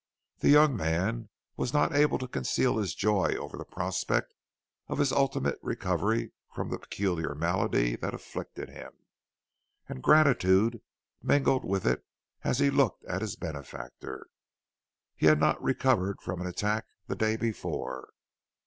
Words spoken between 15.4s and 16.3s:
recovered